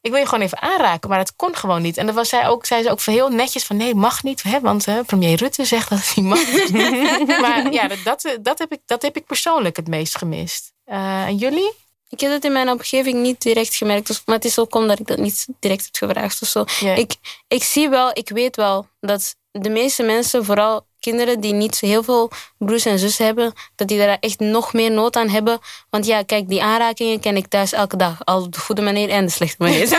ik 0.00 0.10
wil 0.10 0.20
je 0.20 0.26
gewoon 0.26 0.44
even 0.44 0.62
aanraken, 0.62 1.08
maar 1.08 1.18
dat 1.18 1.36
kon 1.36 1.56
gewoon 1.56 1.82
niet. 1.82 1.96
En 1.96 2.06
dan 2.06 2.14
was 2.14 2.28
zij 2.28 2.48
ook, 2.48 2.66
zei 2.66 2.82
ze 2.82 2.90
ook 2.90 3.00
heel 3.00 3.28
netjes 3.28 3.64
van 3.64 3.76
nee, 3.76 3.94
mag 3.94 4.22
niet. 4.22 4.42
Hè, 4.42 4.60
want 4.60 4.84
hè, 4.84 5.04
premier 5.04 5.36
Rutte 5.36 5.64
zegt 5.64 5.88
dat 5.88 5.98
het 5.98 6.16
niet 6.16 6.26
mag. 6.26 6.46
maar 7.40 7.72
ja, 7.72 7.88
dat, 8.04 8.36
dat, 8.40 8.58
heb 8.58 8.72
ik, 8.72 8.80
dat 8.86 9.02
heb 9.02 9.16
ik 9.16 9.26
persoonlijk 9.26 9.76
het 9.76 9.88
meest 9.88 10.18
gemist. 10.18 10.72
Uh, 10.86 11.22
en 11.22 11.36
jullie? 11.36 11.72
Ik 12.08 12.20
heb 12.20 12.30
het 12.30 12.44
in 12.44 12.52
mijn 12.52 12.70
omgeving 12.70 13.22
niet 13.22 13.42
direct 13.42 13.74
gemerkt. 13.74 14.06
Dus, 14.06 14.22
maar 14.24 14.34
het 14.34 14.44
is 14.44 14.58
ook 14.58 14.74
omdat 14.74 14.98
ik 14.98 15.06
dat 15.06 15.18
niet 15.18 15.46
direct 15.58 15.84
heb 15.84 16.10
gevraagd 16.10 16.42
of 16.42 16.48
zo. 16.48 16.64
Ik, 16.94 17.14
ik 17.48 17.62
zie 17.62 17.88
wel, 17.88 18.10
ik 18.12 18.28
weet 18.28 18.56
wel 18.56 18.88
dat 19.00 19.36
de 19.50 19.70
meeste 19.70 20.02
mensen, 20.02 20.44
vooral 20.44 20.86
kinderen 21.00 21.40
die 21.40 21.52
niet 21.52 21.80
heel 21.80 22.02
veel 22.02 22.30
broers 22.58 22.84
en 22.84 22.98
zussen 22.98 23.24
hebben, 23.24 23.52
dat 23.76 23.88
die 23.88 23.98
daar 23.98 24.16
echt 24.20 24.38
nog 24.38 24.72
meer 24.72 24.90
nood 24.90 25.16
aan 25.16 25.28
hebben. 25.28 25.58
Want 25.90 26.06
ja, 26.06 26.22
kijk, 26.22 26.48
die 26.48 26.62
aanrakingen 26.62 27.20
ken 27.20 27.36
ik 27.36 27.46
thuis 27.46 27.72
elke 27.72 27.96
dag. 27.96 28.24
Al 28.24 28.42
op 28.42 28.52
de 28.52 28.60
goede 28.60 28.82
manier 28.82 29.08
en 29.08 29.24
de 29.24 29.30
slechte 29.30 29.56
manier. 29.58 29.88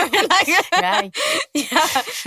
ja. 0.70 1.02
ja, 1.52 1.82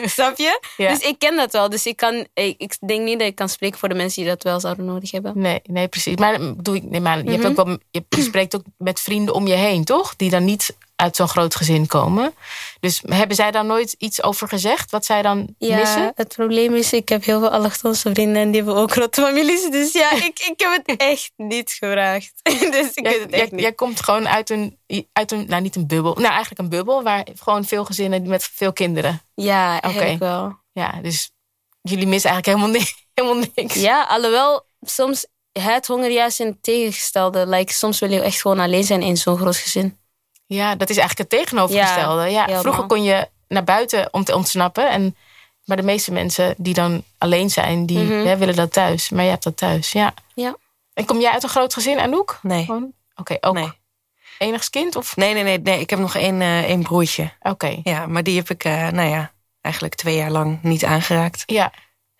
snap 0.06 0.38
je? 0.38 0.60
Dus 0.78 1.00
ik 1.00 1.20
ken 1.20 1.36
dat 1.36 1.52
wel. 1.52 1.70
Dus 1.70 1.86
ik, 1.86 1.98
kan, 1.98 2.28
ik, 2.34 2.78
denk 2.88 3.02
niet 3.02 3.20
dat 3.20 3.28
ik 3.28 3.36
kan 3.36 3.50
spreken 3.50 3.80
voor 3.80 3.90
de 3.90 3.96
mensen 3.96 4.22
die 4.22 4.32
dat 4.32 4.44
wel 4.44 4.60
zouden 4.60 4.86
nodig 4.86 5.12
hebben. 5.12 5.34
Nee, 5.36 5.60
nee 5.64 5.88
precies. 5.88 6.16
Maar, 6.16 6.40
doe 6.58 6.76
ik, 6.76 6.84
nee, 6.84 7.02
maar 7.02 7.24
je, 7.24 7.30
hebt 7.30 7.42
mhm. 7.42 7.60
ook 7.60 7.66
wel, 7.66 7.78
je 7.92 8.22
spreekt 8.22 8.56
ook 8.56 8.64
met 8.78 9.00
vrienden 9.00 9.34
om 9.34 9.48
je 9.48 9.54
heen, 9.54 9.84
toch? 9.84 10.16
Die 10.16 10.30
dan 10.30 10.46
niet 10.46 10.76
uit 10.96 11.16
zo'n 11.16 11.28
groot 11.28 11.56
gezin 11.56 11.88
komen. 11.88 12.36
Dus 12.80 13.02
hebben 13.06 13.36
zij 13.36 13.52
daar 13.52 13.66
nooit 13.66 13.96
iets 13.98 14.24
over 14.24 14.48
gezegd? 14.48 14.92
Wat 14.92 15.06
zij 15.06 15.22
dan 15.22 15.56
ja, 15.58 15.78
missen? 15.78 16.12
Het 16.16 16.34
probleem 16.36 16.76
is, 16.76 16.94
ik 16.94 17.10
heb 17.10 17.24
heel 17.26 17.40
veel 17.40 17.50
allochtonse 17.50 18.14
vrienden 18.14 18.42
en 18.42 18.52
die 18.52 18.62
hebben 18.64 18.82
ook 18.82 18.92
grote 18.92 19.22
families. 19.22 19.70
Dus 19.70 19.92
ja, 19.92 20.12
ik, 20.30 20.40
ik 20.40 20.54
heb 20.58 20.84
het 20.86 20.98
echt 21.00 21.32
niet 21.38 21.72
gevraagd. 21.72 22.34
dus 22.72 22.94
ik 22.94 23.06
jij, 23.06 23.20
het 23.20 23.32
echt 23.32 23.52
niet. 23.52 23.62
Jij 23.62 23.74
komt 23.74 24.04
gewoon 24.04 24.28
uit 24.28 24.50
een, 24.50 24.78
uit 25.14 25.32
een, 25.32 25.46
nou 25.48 25.62
niet 25.62 25.76
een 25.76 25.88
bubbel, 25.88 26.14
nou 26.14 26.28
eigenlijk 26.28 26.62
een 26.62 26.70
bubbel 26.70 27.04
waar 27.04 27.28
gewoon 27.40 27.66
veel 27.66 27.86
gezinnen 27.86 28.28
met 28.28 28.44
veel 28.54 28.74
kinderen. 28.74 29.22
Ja, 29.34 29.78
oké. 29.78 30.18
wel. 30.18 30.58
Ja, 30.72 31.00
dus 31.02 31.32
jullie 31.82 32.08
missen 32.08 32.30
eigenlijk 32.30 32.60
helemaal, 32.60 32.80
niks, 32.80 32.96
helemaal 33.14 33.50
niks. 33.56 33.74
Ja, 33.76 34.04
alhoewel 34.04 34.66
soms 34.82 35.26
het 35.52 35.88
honger 35.88 36.12
juist 36.12 36.40
in 36.40 36.48
het 36.48 36.64
tegengestelde. 36.64 37.48
Like, 37.48 37.74
soms 37.74 38.00
wil 38.00 38.12
je 38.12 38.22
echt 38.22 38.42
gewoon 38.42 38.60
alleen 38.60 38.84
zijn 38.84 39.02
in 39.02 39.18
zo'n 39.18 39.38
groot 39.38 39.58
gezin. 39.58 39.98
Ja, 40.46 40.76
dat 40.76 40.90
is 40.90 40.98
eigenlijk 40.98 41.32
het 41.32 41.40
tegenovergestelde. 41.40 42.30
Ja, 42.30 42.60
vroeger 42.60 42.86
kon 42.86 43.04
je 43.04 43.28
naar 43.48 43.64
buiten 43.64 44.08
om 44.12 44.24
te 44.24 44.36
ontsnappen. 44.36 44.90
En, 44.90 45.16
maar 45.64 45.78
de 45.78 45.84
meeste 45.84 46.12
mensen 46.12 46.54
die 46.58 46.74
dan 46.74 47.04
alleen 47.18 47.50
zijn, 47.50 47.86
die 47.86 48.04
mhm. 48.04 48.38
willen 48.38 48.56
dat 48.56 48.74
thuis. 48.74 49.10
Maar 49.10 49.24
je 49.24 49.30
hebt 49.30 49.44
dat 49.44 49.58
thuis, 49.58 49.92
ja. 49.92 50.14
ja. 50.34 50.56
En 50.94 51.06
kom 51.06 51.20
jij 51.20 51.32
uit 51.32 51.44
een 51.44 51.50
groot 51.50 51.74
gezin, 51.74 52.00
Anouk? 52.00 52.40
Nee. 52.42 52.70
Oké, 53.16 53.38
ook. 53.42 53.54
Nee. 53.54 53.72
Enigs 54.38 54.70
kind? 54.70 54.96
Of? 54.96 55.16
Nee, 55.16 55.34
nee, 55.34 55.44
nee, 55.44 55.60
nee. 55.60 55.80
Ik 55.80 55.90
heb 55.90 56.00
nog 56.00 56.16
één, 56.16 56.42
uh, 56.42 56.64
één 56.64 56.82
broertje. 56.82 57.32
Oké. 57.40 57.80
Ja, 57.84 58.06
maar 58.06 58.24
die 58.24 58.38
heb 58.38 58.50
ik, 58.50 58.66
uh, 58.66 58.90
nou 58.90 59.10
ja, 59.10 59.32
eigenlijk 59.62 59.96
twee 59.96 60.16
jaar 60.16 60.32
lang 60.32 60.60
niet 60.62 60.86
aangeraakt. 60.86 61.44
Ja. 61.46 61.72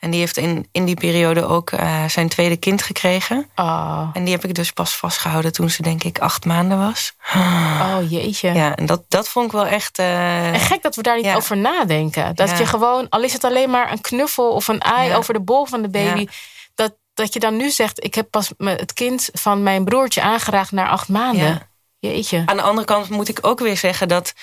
En 0.06 0.12
die 0.12 0.20
heeft 0.20 0.38
in, 0.38 0.68
in 0.72 0.86
die 0.86 0.96
periode 0.96 1.46
ook 1.46 1.72
uh, 1.72 2.06
zijn 2.08 2.30
tweede 2.30 2.58
kind 2.58 2.82
gekregen. 2.82 3.50
Oh. 3.56 4.10
En 4.14 4.24
die 4.24 4.34
heb 4.34 4.44
ik 4.46 4.54
dus 4.54 4.72
pas 4.72 4.96
vastgehouden 4.96 5.52
toen 5.52 5.70
ze 5.70 5.82
denk 5.82 6.04
ik 6.04 6.20
acht 6.20 6.46
maanden 6.46 6.78
was. 6.78 7.14
Oh 7.82 8.10
jeetje. 8.10 8.54
Ja, 8.54 8.76
en 8.76 8.86
dat, 8.86 9.04
dat 9.08 9.30
vond 9.30 9.46
ik 9.46 9.52
wel 9.52 9.66
echt... 9.66 10.00
Uh, 10.00 10.54
en 10.54 10.60
gek 10.60 10.82
dat 10.82 10.96
we 10.96 11.02
daar 11.02 11.16
niet 11.16 11.26
ja. 11.26 11.36
over 11.36 11.58
nadenken. 11.58 12.36
Dat 12.36 12.50
Ja. 12.50 12.58
je 12.58 12.66
gewoon, 12.66 13.10
al 13.10 13.24
is 13.24 13.34
het 13.34 13.44
alleen 13.44 13.70
maar 13.70 13.92
een 13.92 14.02
knuffel 14.02 14.52
of 14.52 14.68
een 14.68 14.80
ei 14.80 15.08
Ja. 15.10 15.16
over 15.16 15.34
de 15.34 15.40
bol 15.40 15.66
van 15.66 15.82
de 15.82 15.90
baby... 15.90 16.28
Dat, 16.76 16.96
dat 17.14 17.34
je 17.34 17.40
dan 17.40 17.58
nu 17.58 17.70
zegt, 17.70 18.04
ik 18.04 18.16
heb 18.16 18.28
pas 18.30 18.52
het 18.58 18.94
kind 18.94 19.30
van 19.34 19.64
mijn 19.64 19.84
broertje 19.86 20.22
aangeraakt 20.22 20.72
naar 20.72 20.90
acht 20.90 21.08
maanden. 21.08 21.70
Jeetje. 22.00 22.44
Aan 22.46 22.58
de 22.58 22.64
andere 22.64 22.88
kant 22.88 23.10
moet 23.10 23.30
ik 23.30 23.38
ook 23.42 23.60
weer 23.60 23.78
zeggen 23.78 24.08
dat... 24.08 24.34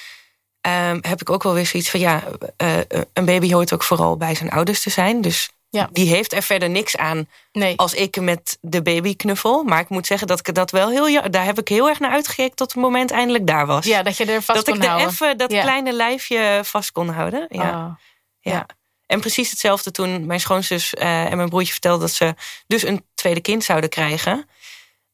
ehm, 0.61 0.99
heb 1.01 1.21
ik 1.21 1.31
ook 1.31 1.43
wel 1.43 1.53
weer 1.55 1.67
zoiets 1.67 1.91
van... 1.91 2.01
ja, 2.01 2.23
eh, 2.57 2.69
een 3.13 3.25
baby 3.25 3.53
hoort 3.53 3.73
ook 3.73 3.83
vooral 3.83 4.17
bij 4.17 4.35
zijn 4.35 4.51
ouders 4.51 4.81
te 4.83 4.91
zijn. 4.91 5.21
Dus 5.21 5.51
Ja. 5.73 5.89
die 5.93 6.09
heeft 6.09 6.33
er 6.33 6.43
verder 6.43 6.71
niks 6.71 6.97
aan 6.97 7.29
Nee. 7.53 7.77
als 7.77 7.95
ik 7.95 8.21
met 8.21 8.59
de 8.61 8.83
baby 8.83 9.17
knuffel. 9.17 9.63
Maar 9.63 9.81
ik 9.81 9.89
moet 9.89 10.07
zeggen 10.07 10.27
dat 10.27 10.39
ik 10.49 10.55
dat 10.55 10.71
wel 10.71 10.91
heel... 10.91 11.07
ja- 11.07 11.29
daar 11.29 11.45
heb 11.45 11.59
ik 11.59 11.69
heel 11.69 11.89
erg 11.89 11.99
naar 11.99 12.11
uitgekeken 12.11 12.57
tot 12.57 12.73
het 12.73 12.83
moment 12.83 13.11
eindelijk 13.11 13.47
daar 13.47 13.67
was. 13.67 13.85
Ja, 13.87 14.03
dat 14.03 14.17
je 14.17 14.25
er 14.25 14.43
vast 14.43 14.59
dat 14.59 14.69
kon 14.69 14.77
ik 14.77 14.83
er 14.83 14.89
houden. 14.89 15.11
even 15.11 15.39
dat 15.39 15.53
Ja. 15.53 15.63
kleine 15.63 15.93
lijfje 15.93 16.61
vast 16.65 16.93
kon 16.93 17.09
houden. 17.09 17.47
Ja. 17.49 17.61
Oh. 17.63 17.95
Ja. 18.41 18.53
Ja. 18.53 18.67
En 19.07 19.21
precies 19.21 19.51
hetzelfde 19.51 19.91
toen 19.91 20.27
mijn 20.27 20.41
schoonzus 20.41 20.95
eh, 20.95 21.31
en 21.31 21.37
mijn 21.37 21.49
broertje 21.49 21.73
vertelden 21.73 22.01
dat 22.01 22.11
ze 22.13 22.35
dus 22.67 22.83
een 22.83 23.05
tweede 23.15 23.41
kind 23.41 23.65
zouden 23.65 23.91
krijgen. 23.91 24.49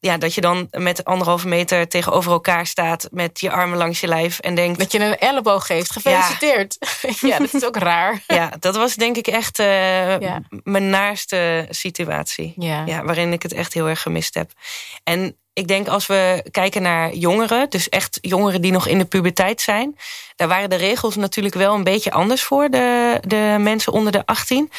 Ja, 0.01 0.17
dat 0.19 0.35
je 0.35 0.41
dan 0.41 0.69
met 0.71 1.05
anderhalve 1.05 1.49
meter 1.49 1.89
tegenover 1.89 2.33
elkaar 2.33 2.67
staat 2.67 3.09
met 3.11 3.41
je 3.41 3.51
armen 3.51 3.79
langs 3.79 4.01
je 4.01 4.07
lijf 4.07 4.39
en 4.39 4.55
denkt. 4.55 4.79
Dat 4.79 4.93
je 4.93 4.99
een 4.99 5.19
elleboog 5.19 5.67
geeft. 5.67 5.93
Gefeliciteerd. 5.93 6.77
Ja, 7.21 7.39
dat 7.49 7.55
is 7.55 7.65
ook 7.65 7.77
raar. 7.77 8.23
Ja, 8.27 8.53
dat 8.61 8.77
was 8.77 8.95
denk 8.95 9.17
ik 9.17 9.27
echt 9.27 9.59
eh, 9.59 10.21
Ja. 10.21 10.43
mijn 10.63 10.91
naarste 10.91 11.67
situatie. 11.71 12.53
Ja. 12.57 12.83
Ja, 12.87 13.05
waarin 13.05 13.33
ik 13.33 13.43
het 13.43 13.53
echt 13.53 13.75
heel 13.75 13.89
erg 13.89 14.03
gemist 14.03 14.35
heb. 14.35 14.51
En 15.05 15.37
ik 15.53 15.69
denk 15.69 15.89
als 15.89 16.07
we 16.07 16.45
kijken 16.51 16.83
naar 16.83 17.15
jongeren, 17.15 17.71
dus 17.71 17.89
echt 17.89 18.19
jongeren 18.21 18.61
die 18.61 18.73
nog 18.73 18.87
in 18.87 18.99
de 18.99 19.05
puberteit 19.05 19.61
zijn, 19.61 19.97
daar 20.37 20.49
waren 20.49 20.71
de 20.71 20.77
regels 20.77 21.17
natuurlijk 21.17 21.55
wel 21.55 21.75
een 21.75 21.85
beetje 21.85 22.11
anders 22.11 22.43
voor 22.43 22.69
de, 22.71 23.19
de 23.27 23.57
mensen 23.59 23.93
onder 23.93 24.13
de 24.13 24.27
18. 24.27 24.71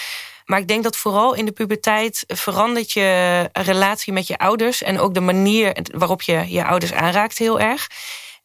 Maar 0.50 0.60
ik 0.60 0.68
denk 0.68 0.84
dat 0.84 0.98
vooral 0.98 1.34
in 1.34 1.46
de 1.46 1.52
puberteit 1.52 2.24
verandert 2.28 2.92
je 2.92 3.50
relatie 3.54 4.14
met 4.14 4.28
je 4.28 4.38
ouders 4.38 4.84
en 4.84 5.00
ook 5.00 5.14
de 5.14 5.20
manier 5.20 5.78
waarop 5.94 6.22
je 6.22 6.44
je 6.48 6.66
ouders 6.66 6.94
aanraakt 6.94 7.38
heel 7.38 7.60
erg. 7.60 7.88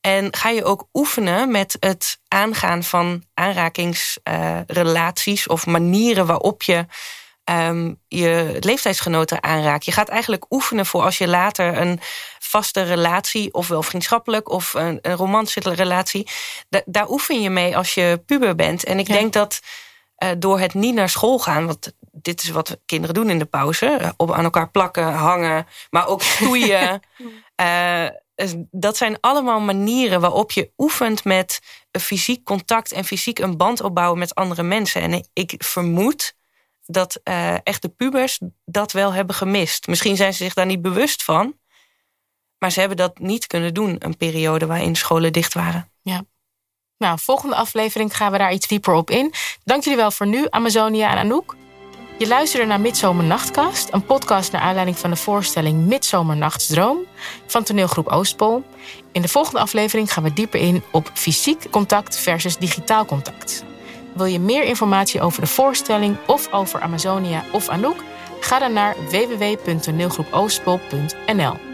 En 0.00 0.36
ga 0.36 0.48
je 0.48 0.64
ook 0.64 0.86
oefenen 0.92 1.50
met 1.50 1.76
het 1.80 2.18
aangaan 2.28 2.82
van 2.82 3.24
aanrakingsrelaties 3.34 5.46
of 5.46 5.66
manieren 5.66 6.26
waarop 6.26 6.62
je 6.62 6.86
ehm, 7.44 7.92
je 8.08 8.56
leeftijdsgenoten 8.60 9.42
aanraakt. 9.42 9.84
Je 9.84 9.92
gaat 9.92 10.08
eigenlijk 10.08 10.46
oefenen 10.50 10.86
voor 10.86 11.02
als 11.02 11.18
je 11.18 11.28
later 11.28 11.78
een 11.80 12.00
vaste 12.38 12.82
relatie, 12.82 13.54
ofwel 13.54 13.82
vriendschappelijk 13.82 14.50
of 14.50 14.74
een, 14.74 14.98
een 15.02 15.16
romantische 15.16 15.60
relatie, 15.74 16.28
da- 16.68 16.82
daar 16.84 17.08
oefen 17.10 17.42
je 17.42 17.50
mee 17.50 17.76
als 17.76 17.94
je 17.94 18.22
puber 18.26 18.54
bent. 18.54 18.84
En 18.84 18.98
ik 18.98 19.06
Ja. 19.08 19.14
denk 19.14 19.32
dat 19.32 19.60
eh, 19.62 19.68
door 20.38 20.60
het 20.60 20.74
niet 20.74 20.94
naar 20.94 21.08
school 21.08 21.38
gaan, 21.38 21.66
want 21.66 21.92
dit 22.24 22.42
is 22.42 22.50
wat 22.50 22.80
kinderen 22.86 23.14
doen 23.14 23.30
in 23.30 23.38
de 23.38 23.44
pauze, 23.44 23.86
eh, 23.86 24.10
op 24.16 24.32
aan 24.32 24.44
elkaar 24.44 24.70
plakken, 24.70 25.12
hangen, 25.12 25.66
maar 25.90 26.06
ook 26.06 26.22
stoeien. 26.32 27.00
eh, 27.54 28.06
dus 28.34 28.54
dat 28.70 28.96
zijn 28.96 29.20
allemaal 29.20 29.60
manieren 29.60 30.20
waarop 30.20 30.50
je 30.52 30.72
oefent 30.76 31.24
met 31.24 31.60
fysiek 32.00 32.44
contact 32.44 32.92
en 32.92 33.04
fysiek 33.04 33.38
een 33.38 33.56
band 33.56 33.80
opbouwen 33.80 34.18
met 34.18 34.34
andere 34.34 34.62
mensen. 34.62 35.02
En 35.02 35.28
ik 35.32 35.54
vermoed 35.58 36.34
dat 36.86 37.20
eh 37.22 37.56
echte 37.62 37.88
pubers 37.88 38.40
dat 38.64 38.92
wel 38.92 39.12
hebben 39.12 39.34
gemist. 39.34 39.86
Misschien 39.86 40.16
zijn 40.16 40.32
ze 40.34 40.44
zich 40.44 40.54
daar 40.54 40.66
niet 40.66 40.82
bewust 40.82 41.24
van, 41.24 41.58
maar 42.58 42.70
ze 42.70 42.78
hebben 42.80 42.96
dat 42.96 43.18
niet 43.18 43.46
kunnen 43.46 43.74
doen, 43.74 43.96
een 43.98 44.16
periode 44.16 44.66
waarin 44.66 44.96
scholen 44.96 45.32
dicht 45.32 45.54
waren. 45.54 45.90
Nou, 47.04 47.18
volgende 47.18 47.56
aflevering 47.56 48.16
gaan 48.16 48.32
we 48.32 48.38
daar 48.38 48.52
iets 48.52 48.66
dieper 48.66 48.94
op 48.94 49.10
in. 49.10 49.32
Dank 49.64 49.82
jullie 49.82 49.98
wel 49.98 50.10
voor 50.10 50.26
nu, 50.26 50.46
Amazonia 50.50 51.10
en 51.10 51.18
Anouk. 51.18 51.56
Je 52.18 52.28
luisterde 52.28 52.66
naar 52.66 52.80
Midzomernachtcast, 52.80 53.88
een 53.92 54.04
podcast 54.04 54.52
naar 54.52 54.60
aanleiding 54.60 54.98
van 54.98 55.10
de 55.10 55.16
voorstelling 55.16 55.86
Midzomernachtsdroom 55.86 56.98
van 57.46 57.62
toneelgroep 57.62 58.06
Oostpol. 58.06 58.64
In 59.12 59.22
de 59.22 59.28
volgende 59.28 59.60
aflevering 59.60 60.12
gaan 60.12 60.22
we 60.22 60.32
dieper 60.32 60.60
in 60.60 60.82
op 60.90 61.10
fysiek 61.14 61.70
contact 61.70 62.18
versus 62.18 62.56
digitaal 62.56 63.04
contact. 63.04 63.64
Wil 64.14 64.26
je 64.26 64.40
meer 64.40 64.64
informatie 64.64 65.20
over 65.20 65.40
de 65.40 65.46
voorstelling 65.46 66.16
of 66.26 66.52
over 66.52 66.80
Amazonia 66.80 67.44
of 67.52 67.68
Anouk? 67.68 68.02
Ga 68.40 68.58
dan 68.58 68.72
naar 68.72 68.96
www.toneelgroepoostpol.nl. 69.10 71.73